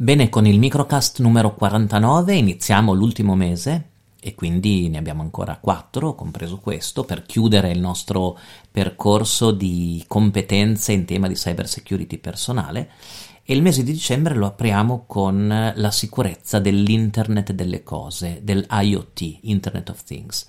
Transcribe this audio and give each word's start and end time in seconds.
Bene, 0.00 0.28
con 0.28 0.46
il 0.46 0.58
microcast 0.58 1.20
numero 1.20 1.54
49 1.54 2.34
iniziamo 2.34 2.92
l'ultimo 2.92 3.34
mese 3.34 3.90
e 4.20 4.34
quindi 4.34 4.88
ne 4.88 4.98
abbiamo 4.98 5.22
ancora 5.22 5.58
quattro, 5.58 6.14
compreso 6.14 6.58
questo, 6.58 7.04
per 7.04 7.24
chiudere 7.24 7.70
il 7.70 7.80
nostro 7.80 8.38
percorso 8.70 9.50
di 9.50 10.04
competenze 10.06 10.92
in 10.92 11.04
tema 11.04 11.28
di 11.28 11.34
cyber 11.34 11.68
security 11.68 12.18
personale 12.18 12.90
e 13.50 13.54
il 13.54 13.62
mese 13.62 13.82
di 13.82 13.92
dicembre 13.92 14.34
lo 14.34 14.44
apriamo 14.44 15.04
con 15.06 15.72
la 15.74 15.90
sicurezza 15.90 16.58
dell'Internet 16.58 17.52
delle 17.52 17.82
cose, 17.82 18.40
del 18.42 18.66
IoT, 18.68 19.38
Internet 19.44 19.88
of 19.88 20.04
Things. 20.04 20.46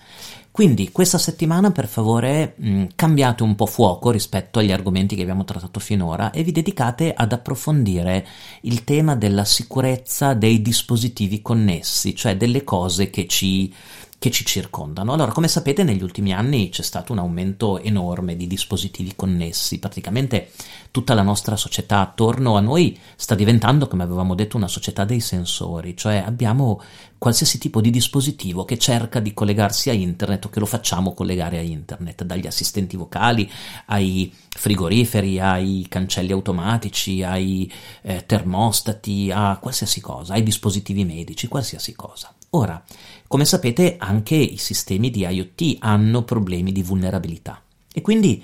Quindi 0.52 0.92
questa 0.92 1.18
settimana 1.18 1.72
per 1.72 1.88
favore 1.88 2.56
mh, 2.58 2.88
cambiate 2.96 3.44
un 3.44 3.56
po' 3.56 3.68
fuoco 3.68 4.12
rispetto 4.12 4.60
agli 4.60 4.74
argomenti 4.74 5.16
che 5.16 5.22
abbiamo 5.22 5.46
trattato 5.46 5.80
finora 5.80 6.32
e 6.32 6.44
vi 6.44 6.52
dedicate 6.52 7.14
ad 7.14 7.32
approfondire 7.32 8.28
il 8.64 8.84
tema 8.84 9.16
della 9.16 9.46
sicurezza 9.46 10.34
dei 10.34 10.62
dispositivi 10.62 11.42
connessi, 11.42 12.14
cioè 12.14 12.36
delle 12.36 12.66
cose 12.66 13.10
che 13.10 13.28
ci 13.28 13.74
che 14.20 14.30
ci 14.32 14.46
circondano. 14.46 15.14
Allora, 15.14 15.32
come 15.32 15.48
sapete, 15.48 15.84
negli 15.84 16.04
ultimi 16.04 16.34
anni 16.34 16.70
c'è 16.70 16.84
stato 16.84 17.14
un 17.14 17.20
aumento 17.20 17.80
enorme 17.80 18.36
di 18.36 18.48
dispositivi 18.48 19.16
connessi, 19.16 19.80
praticamente 19.80 20.52
tutta 20.92 21.14
la 21.14 21.22
nostra 21.22 21.56
società 21.56 22.02
attorno 22.02 22.58
a 22.58 22.60
noi 22.60 23.00
sta 23.16 23.34
diventando, 23.34 23.88
come 23.88 24.04
avevamo 24.04 24.36
detto, 24.36 24.58
una 24.58 24.68
società 24.68 25.06
dei 25.06 25.22
sensori, 25.22 25.96
cioè 25.96 26.18
abbiamo 26.18 26.82
qualsiasi 27.18 27.58
tipo 27.60 27.80
di 27.80 27.90
dispositivo 27.90 28.66
che 28.66 28.78
cerca 28.78 29.22
di 29.22 29.34
collegarsi 29.34 29.90
a 29.90 29.94
internet 29.94 30.46
o 30.46 30.50
che 30.50 30.60
lo 30.60 30.66
facciamo 30.66 31.14
collegare 31.14 31.58
a 31.58 31.62
internet, 31.62 32.24
dagli 32.24 32.46
assistenti 32.48 32.98
vocali 32.98 33.50
ai 33.86 34.34
frigoriferi, 34.50 35.40
ai 35.40 35.86
cancelli 35.88 36.34
automatici, 36.34 37.24
ai 37.24 37.72
eh, 38.02 38.26
termostati, 38.26 39.32
a 39.34 39.58
qualsiasi 39.62 40.02
cosa, 40.02 40.34
ai 40.34 40.44
dispositivi 40.44 41.06
medici, 41.06 41.48
qualsiasi 41.48 41.96
cosa. 41.96 42.34
Ora, 42.52 42.84
come 43.28 43.46
sapete, 43.46 43.96
anche 44.00 44.36
i 44.36 44.58
sistemi 44.58 45.12
di 45.12 45.26
IoT 45.26 45.78
hanno 45.80 46.24
problemi 46.24 46.72
di 46.72 46.82
vulnerabilità 46.82 47.62
e 47.94 48.02
quindi 48.02 48.44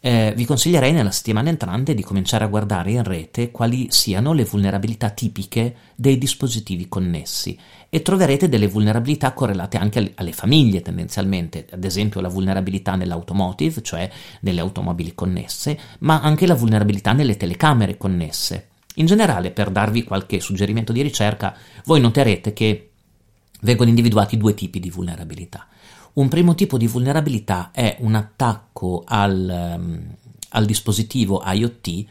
eh, 0.00 0.34
vi 0.36 0.44
consiglierei 0.44 0.92
nella 0.92 1.10
settimana 1.10 1.48
entrante 1.48 1.94
di 1.94 2.02
cominciare 2.02 2.44
a 2.44 2.48
guardare 2.48 2.92
in 2.92 3.02
rete 3.02 3.50
quali 3.50 3.86
siano 3.90 4.34
le 4.34 4.44
vulnerabilità 4.44 5.08
tipiche 5.10 5.74
dei 5.94 6.18
dispositivi 6.18 6.86
connessi 6.88 7.58
e 7.88 8.02
troverete 8.02 8.48
delle 8.48 8.68
vulnerabilità 8.68 9.32
correlate 9.32 9.78
anche 9.78 10.12
alle 10.14 10.32
famiglie 10.32 10.82
tendenzialmente, 10.82 11.66
ad 11.70 11.82
esempio 11.82 12.20
la 12.20 12.28
vulnerabilità 12.28 12.94
nell'automotive, 12.94 13.82
cioè 13.82 14.08
nelle 14.40 14.60
automobili 14.60 15.14
connesse, 15.14 15.78
ma 16.00 16.20
anche 16.20 16.46
la 16.46 16.54
vulnerabilità 16.54 17.12
nelle 17.12 17.36
telecamere 17.36 17.96
connesse. 17.96 18.68
In 18.96 19.06
generale, 19.06 19.50
per 19.50 19.70
darvi 19.70 20.04
qualche 20.04 20.40
suggerimento 20.40 20.92
di 20.92 21.02
ricerca, 21.02 21.56
voi 21.84 22.00
noterete 22.00 22.52
che 22.52 22.90
vengono 23.62 23.88
individuati 23.88 24.36
due 24.36 24.54
tipi 24.54 24.80
di 24.80 24.90
vulnerabilità. 24.90 25.66
Un 26.14 26.28
primo 26.28 26.54
tipo 26.54 26.78
di 26.78 26.86
vulnerabilità 26.86 27.70
è 27.72 27.96
un 28.00 28.14
attacco 28.14 29.04
al, 29.06 29.74
um, 29.78 30.16
al 30.50 30.64
dispositivo 30.64 31.42
IoT 31.44 32.04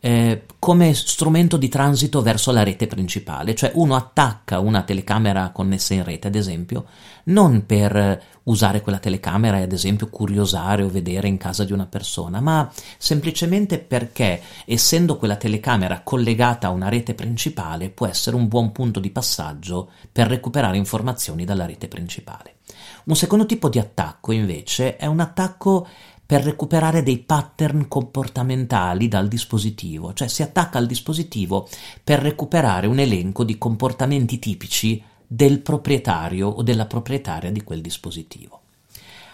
eh, 0.00 0.44
come 0.58 0.94
strumento 0.94 1.56
di 1.56 1.68
transito 1.68 2.22
verso 2.22 2.52
la 2.52 2.62
rete 2.62 2.86
principale, 2.86 3.54
cioè 3.54 3.72
uno 3.74 3.96
attacca 3.96 4.60
una 4.60 4.82
telecamera 4.82 5.50
connessa 5.50 5.94
in 5.94 6.04
rete, 6.04 6.28
ad 6.28 6.34
esempio, 6.34 6.86
non 7.24 7.66
per 7.66 8.22
usare 8.44 8.80
quella 8.80 8.98
telecamera 8.98 9.58
e 9.58 9.62
ad 9.62 9.72
esempio 9.72 10.08
curiosare 10.08 10.82
o 10.82 10.88
vedere 10.88 11.28
in 11.28 11.36
casa 11.36 11.64
di 11.64 11.72
una 11.72 11.86
persona, 11.86 12.40
ma 12.40 12.70
semplicemente 12.96 13.78
perché 13.78 14.40
essendo 14.64 15.16
quella 15.16 15.36
telecamera 15.36 16.00
collegata 16.02 16.68
a 16.68 16.70
una 16.70 16.88
rete 16.88 17.14
principale 17.14 17.90
può 17.90 18.06
essere 18.06 18.36
un 18.36 18.48
buon 18.48 18.72
punto 18.72 19.00
di 19.00 19.10
passaggio 19.10 19.90
per 20.10 20.28
recuperare 20.28 20.76
informazioni 20.76 21.44
dalla 21.44 21.66
rete 21.66 21.88
principale. 21.88 22.56
Un 23.04 23.16
secondo 23.16 23.46
tipo 23.46 23.68
di 23.68 23.78
attacco 23.78 24.32
invece 24.32 24.96
è 24.96 25.06
un 25.06 25.20
attacco 25.20 25.86
per 26.28 26.42
recuperare 26.42 27.02
dei 27.02 27.20
pattern 27.20 27.88
comportamentali 27.88 29.08
dal 29.08 29.28
dispositivo, 29.28 30.12
cioè 30.12 30.28
si 30.28 30.42
attacca 30.42 30.76
al 30.76 30.84
dispositivo 30.84 31.66
per 32.04 32.18
recuperare 32.18 32.86
un 32.86 32.98
elenco 32.98 33.44
di 33.44 33.56
comportamenti 33.56 34.38
tipici 34.38 35.02
del 35.26 35.60
proprietario 35.60 36.46
o 36.46 36.62
della 36.62 36.84
proprietaria 36.84 37.50
di 37.50 37.62
quel 37.62 37.80
dispositivo. 37.80 38.60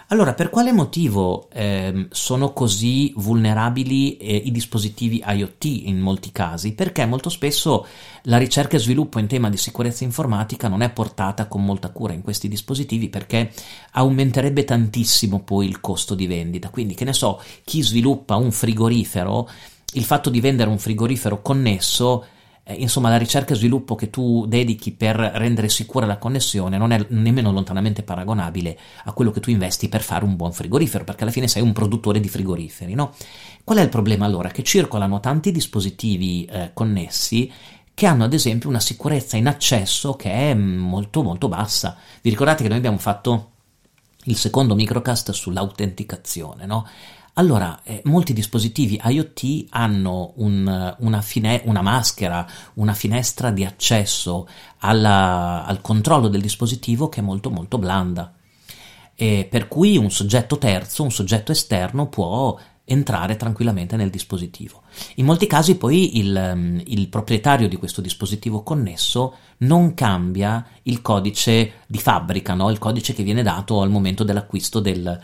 Allora, 0.09 0.35
per 0.35 0.51
quale 0.51 0.71
motivo 0.71 1.49
eh, 1.51 2.09
sono 2.11 2.53
così 2.53 3.13
vulnerabili 3.17 4.19
eh, 4.19 4.37
i 4.37 4.51
dispositivi 4.51 5.25
IoT 5.27 5.65
in 5.65 5.99
molti 5.99 6.31
casi? 6.31 6.75
Perché 6.75 7.07
molto 7.07 7.31
spesso 7.31 7.87
la 8.25 8.37
ricerca 8.37 8.77
e 8.77 8.81
sviluppo 8.81 9.19
in 9.19 9.27
tema 9.27 9.49
di 9.49 9.57
sicurezza 9.57 10.05
informatica 10.05 10.69
non 10.69 10.83
è 10.83 10.91
portata 10.91 11.47
con 11.47 11.65
molta 11.65 11.91
cura 11.91 12.13
in 12.13 12.21
questi 12.21 12.49
dispositivi 12.49 13.09
perché 13.09 13.51
aumenterebbe 13.93 14.65
tantissimo 14.65 15.41
poi 15.41 15.67
il 15.67 15.81
costo 15.81 16.15
di 16.15 16.27
vendita. 16.27 16.69
Quindi, 16.69 16.95
che 16.95 17.05
ne 17.05 17.15
so, 17.15 17.41
chi 17.65 17.83
sviluppa 17.83 18.37
un 18.37 18.53
frigorifero, 18.53 19.49
il 19.95 20.05
fatto 20.05 20.29
di 20.29 20.41
vendere 20.41 20.69
un 20.69 20.79
frigorifero 20.79 21.41
connesso 21.41 22.27
eh, 22.65 22.75
insomma 22.75 23.11
la 23.11 23.19
ricerca 23.19 23.53
e 23.53 23.57
sviluppo 23.57 23.95
che 23.95 24.11
tu 24.11 24.47
dedichi 24.47 24.93
per 24.93 25.17
rendere 25.17 25.69
sicura 25.69 26.07
la 26.07 26.17
connessione 26.17 26.79
non 26.79 26.93
è 26.93 27.07
nemmeno 27.11 27.53
lontanamente 27.53 28.03
paragonabile 28.03 28.79
a 29.05 29.13
quello 29.13 29.31
che 29.31 29.41
tu 29.41 29.51
investi 29.51 29.89
per 29.89 30.03
fare 30.03 30.25
un 30.25 30.35
buon 30.35 30.53
frigorifero, 30.53 31.05
perché 31.05 31.23
alla 31.23 31.33
fine 31.33 31.47
sei 31.47 31.63
un 31.63 31.73
produttore 31.73 32.21
di 32.21 32.29
frigoriferi, 32.29 32.95
no? 32.95 33.15
Qual 33.63 33.79
è 33.79 33.83
il 33.83 33.89
problema 33.89 34.25
allora? 34.25 34.49
Che 34.49 34.63
circolano 34.63 35.21
tanti 35.21 35.53
dispositivi 35.53 36.45
eh, 36.47 36.71
connessi 36.73 37.53
che 37.95 38.07
hanno 38.07 38.25
ad 38.25 38.33
esempio 38.33 38.69
una 38.69 38.81
sicurezza 38.81 39.37
in 39.37 39.47
accesso 39.47 40.15
che 40.15 40.31
è 40.31 40.55
molto 40.55 41.23
molto 41.23 41.49
bassa. 41.49 41.97
Vi 42.21 42.31
ricordate 42.31 42.63
che 42.63 42.69
noi 42.69 42.79
abbiamo 42.79 42.99
fatto 42.99 43.51
il 44.25 44.37
secondo 44.37 44.75
microcast 44.75 45.31
sull'autenticazione, 45.31 46.67
no? 46.67 46.87
Allora, 47.37 47.81
eh, 47.83 48.01
molti 48.05 48.33
dispositivi 48.33 49.01
IoT 49.03 49.67
hanno 49.71 50.35
un, 50.37 50.95
una, 50.99 51.21
fine, 51.21 51.63
una, 51.65 51.83
maschera, 51.83 52.47
una 52.75 52.95
finestra 52.95 53.51
di 53.51 53.65
accesso 53.65 54.47
alla, 54.79 55.65
al 55.65 55.81
controllo 55.81 56.29
del 56.29 56.41
dispositivo 56.41 57.09
che 57.09 57.19
è 57.21 57.25
molto 57.25 57.51
molto 57.51 57.79
blanda. 57.79 58.33
E 59.17 59.49
per 59.51 59.67
cui 59.67 59.97
un 59.97 60.13
soggetto 60.13 60.59
terzo, 60.59 61.03
un 61.03 61.11
soggetto 61.11 61.51
esterno 61.51 62.09
può 62.09 62.57
entrare 62.85 63.35
tranquillamente 63.35 63.97
nel 63.97 64.11
dispositivo. 64.11 64.83
In 65.17 65.25
molti 65.25 65.49
casi 65.49 65.77
poi 65.77 66.19
il, 66.19 66.83
il, 66.87 67.09
proprietario 67.09 67.67
di 67.67 67.77
questo 67.77 68.01
dispositivo 68.01 68.63
connesso 68.63 69.35
non 69.59 69.95
cambia 69.95 70.65
il 70.83 71.01
codice 71.01 71.81
di 71.87 71.99
fabbrica, 71.99 72.55
no? 72.55 72.71
il 72.71 72.79
codice 72.79 73.13
che 73.13 73.23
viene 73.25 73.43
dato 73.43 73.81
al 73.81 73.91
momento 73.91 74.23
dell'acquisto 74.23 74.81
del, 74.81 75.21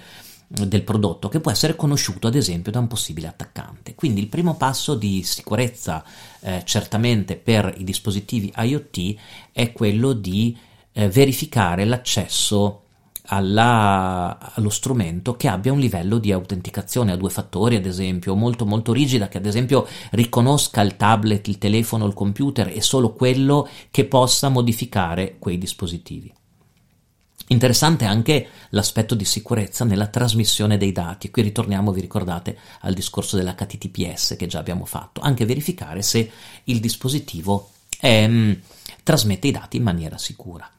del 0.53 0.83
prodotto 0.83 1.29
che 1.29 1.39
può 1.39 1.53
essere 1.53 1.77
conosciuto 1.77 2.27
ad 2.27 2.35
esempio 2.35 2.73
da 2.73 2.81
un 2.81 2.89
possibile 2.89 3.29
attaccante. 3.29 3.95
Quindi 3.95 4.21
il 4.21 4.27
primo 4.27 4.57
passo 4.57 4.97
di 4.97 5.23
sicurezza 5.23 6.03
eh, 6.41 6.63
certamente 6.65 7.37
per 7.37 7.73
i 7.79 7.85
dispositivi 7.85 8.53
IoT 8.57 9.15
è 9.53 9.71
quello 9.71 10.13
di 10.13 10.57
eh, 10.93 11.09
verificare 11.09 11.85
l'accesso 11.85 12.83
alla, 13.33 14.55
allo 14.55 14.71
strumento 14.71 15.37
che 15.37 15.47
abbia 15.47 15.73
un 15.73 15.79
livello 15.79 16.19
di 16.19 16.33
autenticazione 16.33 17.13
a 17.13 17.17
due 17.17 17.31
fattori, 17.31 17.77
ad 17.77 17.87
esempio, 17.87 18.35
molto 18.35 18.67
molto 18.67 18.93
rigida, 18.93 19.29
che 19.29 19.39
ad 19.39 19.47
esempio 19.47 19.87
riconosca 20.11 20.81
il 20.81 20.97
tablet, 20.97 21.47
il 21.47 21.59
telefono, 21.59 22.07
il 22.07 22.15
computer 22.15 22.73
e 22.75 22.81
solo 22.81 23.13
quello 23.13 23.69
che 23.93 24.05
possa 24.05 24.49
modificare 24.49 25.37
quei 25.39 25.59
dispositivi. 25.59 26.33
Interessante 27.53 28.05
anche 28.05 28.49
l'aspetto 28.71 29.17
di 29.17 29.25
sicurezza 29.25 29.85
nella 29.85 30.07
trasmissione 30.07 30.77
dei 30.79 30.93
dati. 30.93 31.33
Qui 31.33 31.43
ritorniamo, 31.43 31.91
vi 31.91 32.01
ricordate, 32.01 32.57
al 32.83 32.95
discorso 32.95 33.37
dell'HTTPS 33.37 34.37
che 34.39 34.47
già 34.47 34.61
abbiamo 34.61 34.85
fatto. 34.85 35.21
Anche 35.21 35.45
verificare 35.45 36.03
se 36.03 36.31
il 36.65 36.79
dispositivo 36.79 37.71
è, 37.99 38.25
mm, 38.29 38.53
trasmette 39.03 39.49
i 39.49 39.51
dati 39.51 39.79
in 39.79 39.83
maniera 39.83 40.17
sicura. 40.17 40.71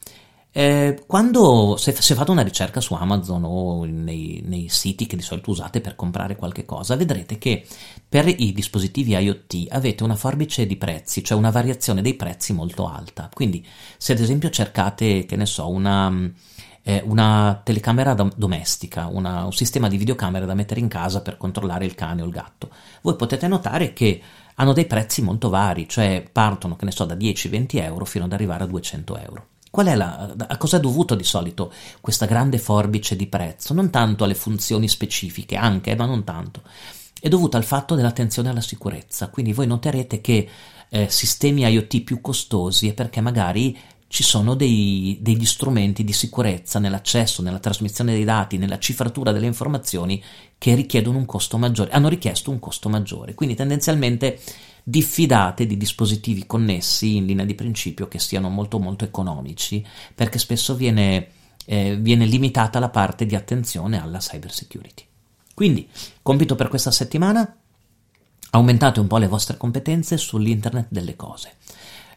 Eh, 0.53 1.03
quando 1.07 1.77
se, 1.77 1.93
se, 1.93 2.13
fate 2.13 2.31
una 2.31 2.41
ricerca 2.41 2.81
su 2.81 2.93
Amazon 2.93 3.43
o 3.45 3.85
nei, 3.85 4.41
nei, 4.45 4.67
siti 4.67 5.05
che 5.05 5.15
di 5.15 5.21
solito 5.21 5.49
usate 5.49 5.79
per 5.79 5.95
comprare 5.95 6.35
qualche 6.35 6.65
cosa, 6.65 6.97
vedrete 6.97 7.37
che 7.37 7.65
per 8.07 8.27
i 8.27 8.51
dispositivi 8.51 9.15
IoT 9.15 9.67
avete 9.69 10.03
una 10.03 10.15
forbice 10.15 10.67
di 10.67 10.75
prezzi, 10.75 11.23
cioè 11.23 11.37
una 11.37 11.51
variazione 11.51 12.01
dei 12.01 12.15
prezzi 12.15 12.51
molto 12.51 12.87
alta. 12.87 13.29
Quindi, 13.33 13.65
se 13.97 14.11
ad 14.11 14.19
esempio 14.19 14.49
cercate, 14.49 15.25
che 15.25 15.35
ne 15.37 15.45
so, 15.45 15.69
una 15.69 16.31
eh, 16.83 17.01
una 17.05 17.61
telecamera 17.63 18.13
dom- 18.13 18.33
domestica, 18.35 19.07
una, 19.07 19.45
un 19.45 19.53
sistema 19.53 19.87
di 19.87 19.97
videocamere 19.97 20.45
da 20.45 20.53
mettere 20.53 20.79
in 20.79 20.87
casa 20.87 21.21
per 21.21 21.37
controllare 21.37 21.85
il 21.85 21.95
cane 21.95 22.21
o 22.21 22.25
il 22.25 22.31
gatto. 22.31 22.69
Voi 23.01 23.15
potete 23.15 23.47
notare 23.47 23.93
che 23.93 24.21
hanno 24.55 24.73
dei 24.73 24.85
prezzi 24.85 25.21
molto 25.21 25.49
vari, 25.49 25.87
cioè 25.87 26.27
partono, 26.31 26.75
che 26.75 26.85
ne 26.85 26.91
so, 26.91 27.05
da 27.05 27.15
10-20 27.15 27.83
euro 27.83 28.05
fino 28.05 28.25
ad 28.25 28.33
arrivare 28.33 28.63
a 28.63 28.67
200 28.67 29.17
euro. 29.17 29.45
Qual 29.71 29.87
è 29.87 29.95
la, 29.95 30.35
a 30.47 30.57
cosa 30.57 30.77
è 30.77 30.79
dovuto 30.81 31.15
di 31.15 31.23
solito 31.23 31.71
questa 32.01 32.25
grande 32.25 32.57
forbice 32.59 33.15
di 33.15 33.25
prezzo? 33.27 33.73
Non 33.73 33.89
tanto 33.89 34.25
alle 34.25 34.35
funzioni 34.35 34.89
specifiche, 34.89 35.55
anche, 35.55 35.95
ma 35.95 36.05
non 36.05 36.25
tanto. 36.25 36.61
è 37.21 37.29
dovuta 37.29 37.57
al 37.57 37.63
fatto 37.63 37.95
dell'attenzione 37.95 38.49
alla 38.49 38.59
sicurezza. 38.59 39.29
Quindi 39.29 39.53
voi 39.53 39.67
noterete 39.67 40.19
che 40.19 40.49
eh, 40.89 41.07
sistemi 41.09 41.61
IoT 41.61 42.01
più 42.01 42.19
costosi 42.19 42.89
è 42.89 42.93
perché 42.93 43.21
magari 43.21 43.77
ci 44.07 44.23
sono 44.23 44.55
dei, 44.55 45.19
degli 45.21 45.45
strumenti 45.45 46.03
di 46.03 46.11
sicurezza 46.11 46.79
nell'accesso, 46.79 47.41
nella 47.41 47.59
trasmissione 47.59 48.11
dei 48.11 48.25
dati, 48.25 48.57
nella 48.57 48.77
cifratura 48.77 49.31
delle 49.31 49.45
informazioni 49.45 50.21
che 50.57 50.75
richiedono 50.75 51.17
un 51.17 51.25
costo 51.25 51.57
maggiore, 51.57 51.91
hanno 51.91 52.09
richiesto 52.09 52.51
un 52.51 52.59
costo 52.59 52.89
maggiore. 52.89 53.35
Quindi 53.35 53.55
tendenzialmente 53.55 54.37
diffidate 54.83 55.65
di 55.65 55.77
dispositivi 55.77 56.45
connessi 56.45 57.15
in 57.15 57.25
linea 57.25 57.45
di 57.45 57.55
principio 57.55 58.07
che 58.07 58.19
siano 58.19 58.49
molto 58.49 58.79
molto 58.79 59.05
economici, 59.05 59.85
perché 60.13 60.39
spesso 60.39 60.75
viene, 60.75 61.27
eh, 61.65 61.97
viene 61.97 62.25
limitata 62.25 62.79
la 62.79 62.89
parte 62.89 63.25
di 63.25 63.35
attenzione 63.35 64.01
alla 64.01 64.19
cyber 64.19 64.51
security. 64.51 65.03
Quindi, 65.53 65.87
compito 66.21 66.55
per 66.55 66.69
questa 66.69 66.91
settimana, 66.91 67.55
aumentate 68.51 68.99
un 68.99 69.07
po' 69.07 69.17
le 69.17 69.27
vostre 69.27 69.57
competenze 69.57 70.17
sull'Internet 70.17 70.87
delle 70.89 71.15
cose 71.15 71.55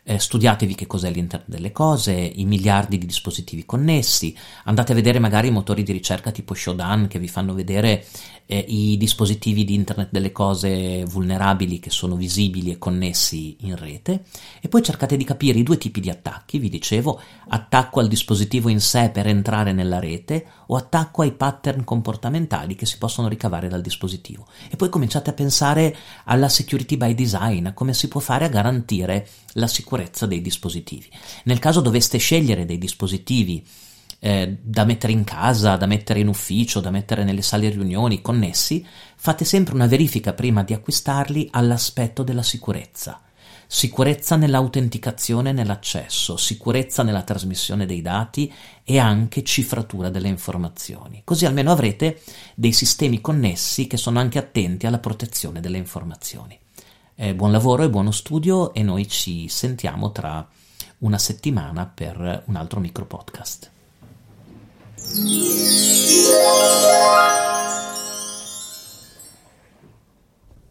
eh, 0.05 0.19
studiatevi 0.19 0.75
che 0.75 0.87
cos'è 0.87 1.11
l'internet 1.11 1.49
delle 1.49 1.73
cose, 1.73 2.13
i 2.13 2.45
miliardi 2.45 2.99
di 2.99 3.07
dispositivi 3.07 3.65
connessi, 3.65 4.37
andate 4.65 4.93
a 4.93 4.95
vedere 4.95 5.19
magari 5.19 5.49
i 5.49 5.53
motori 5.53 5.83
di 5.83 5.93
ricerca 5.93 6.31
tipo 6.31 6.55
Shodan 6.55 7.09
che 7.09 7.19
vi 7.19 7.29
fanno 7.29 7.55
vedere 7.55 8.05
eh, 8.47 8.59
i 8.69 8.97
dispositivi 8.99 9.65
di 9.65 9.75
internet 9.75 10.11
delle 10.11 10.33
cose 10.33 11.05
vulnerabili 11.05 11.79
che 11.79 11.91
sono 11.91 12.17
visibili 12.17 12.71
e 12.71 12.79
connessi 12.79 13.57
in 13.61 13.77
rete. 13.77 14.25
E 14.61 14.69
poi 14.69 14.83
cercate 14.83 15.17
di 15.17 15.25
capire 15.25 15.59
i 15.59 15.63
due 15.63 15.79
tipi 15.79 16.01
di 16.01 16.11
attacchi, 16.11 16.59
vi 16.59 16.69
dicevo, 16.69 17.21
attacco 17.49 18.01
al 18.01 18.09
dispositivo 18.09 18.69
in 18.69 18.81
sé 18.81 19.11
per 19.11 19.27
entrare 19.27 19.73
nella 19.73 19.99
rete 19.99 20.47
o 20.67 20.77
attacco 20.77 21.23
ai 21.23 21.33
pattern 21.33 21.85
comportamentali 21.85 22.75
che 22.75 22.87
si 22.87 22.99
possono 22.99 23.29
ricavare 23.29 23.69
dal 23.69 23.81
dispositivo. 23.81 24.47
E 24.71 24.77
poi 24.77 24.89
cominciate 24.89 25.31
a 25.31 25.35
pensare 25.35 25.97
alla 26.25 26.49
security 26.49 26.97
by 26.97 27.15
design, 27.15 27.67
a 27.67 27.73
come 27.73 27.95
si 27.95 28.09
può 28.09 28.21
fare 28.21 28.45
a 28.45 28.49
garantire 28.49 29.27
la 29.55 29.67
sicurezza 29.95 30.27
dei 30.27 30.41
dispositivi. 30.41 31.09
Nel 31.45 31.61
caso 31.61 31.81
doveste 31.81 32.19
scegliere 32.19 32.65
dei 32.65 32.79
dispositivi 32.79 33.65
eh, 34.19 34.59
da 34.61 34.85
mettere 34.85 35.13
in 35.13 35.23
casa, 35.23 35.77
da 35.77 35.87
mettere 35.87 36.19
in 36.19 36.27
ufficio, 36.27 36.81
da 36.81 36.91
mettere 36.91 37.23
nelle 37.23 37.43
sale 37.43 37.69
riunioni 37.69 38.21
connessi, 38.21 38.85
fate 39.15 39.45
sempre 39.45 39.75
una 39.75 39.87
verifica 39.87 40.33
prima 40.33 40.65
di 40.65 40.73
acquistarli 40.73 41.49
all'aspetto 41.53 42.25
della 42.25 42.43
sicurezza. 42.43 43.21
Sicurezza 43.67 44.35
nell'autenticazione 44.35 45.51
e 45.51 45.53
nell'accesso, 45.53 46.37
sicurezza 46.37 47.03
nella 47.05 47.23
trasmissione 47.23 47.87
dei 47.87 48.03
dati 48.03 48.53
e 48.83 48.99
anche 48.99 49.45
cifratura 49.45 50.11
delle 50.11 50.29
informazioni. 50.29 51.23
Così 51.25 51.47
almeno 51.47 51.71
avrete 51.71 52.21
dei 52.57 52.73
sistemi 52.73 53.21
connessi 53.21 53.87
che 53.87 53.97
sono 53.97 54.19
anche 54.19 54.39
attenti 54.39 54.87
alla 54.87 54.99
protezione 54.99 55.61
delle 55.61 55.79
informazioni. 55.79 56.59
Eh, 57.17 57.33
buon 57.33 57.53
lavoro 57.53 57.85
e 57.85 57.91
buono 57.91 58.11
studio 58.11 58.75
e 58.75 58.83
noi 58.83 59.07
ci 59.09 59.47
sentiamo 59.49 60.11
tra 60.11 60.45
una 60.99 61.19
settimana 61.19 61.87
per 61.87 62.43
un 62.47 62.57
altro 62.57 62.81
micro 62.81 63.05
podcast. 63.05 63.71